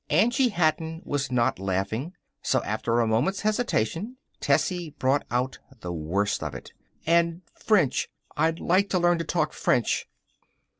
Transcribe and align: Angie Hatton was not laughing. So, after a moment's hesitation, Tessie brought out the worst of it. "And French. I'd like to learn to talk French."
Angie 0.09 0.49
Hatton 0.49 1.03
was 1.05 1.31
not 1.31 1.59
laughing. 1.59 2.15
So, 2.41 2.63
after 2.63 3.01
a 3.01 3.07
moment's 3.07 3.41
hesitation, 3.41 4.17
Tessie 4.39 4.95
brought 4.97 5.25
out 5.29 5.59
the 5.81 5.93
worst 5.93 6.41
of 6.41 6.55
it. 6.55 6.73
"And 7.05 7.43
French. 7.53 8.09
I'd 8.35 8.59
like 8.59 8.89
to 8.89 8.97
learn 8.97 9.19
to 9.19 9.23
talk 9.23 9.53
French." 9.53 10.09